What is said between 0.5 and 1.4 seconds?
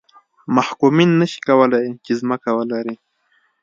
محکومین نه شي